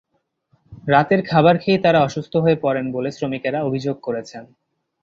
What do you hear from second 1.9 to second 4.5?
অসুস্থ হয়ে পড়েন বলে শ্রমিকেরা অভিযোগ করেছেন।